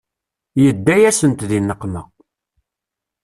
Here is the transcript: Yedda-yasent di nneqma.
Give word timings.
Yedda-yasent 0.63 1.43
di 1.49 1.59
nneqma. 1.61 2.01